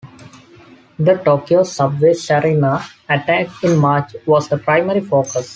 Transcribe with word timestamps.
The 0.97 1.19
Tokyo 1.23 1.61
subway 1.61 2.13
sarin 2.13 2.63
attack 3.07 3.63
in 3.63 3.77
March 3.77 4.15
was 4.25 4.49
the 4.49 4.57
primary 4.57 5.01
focus. 5.01 5.47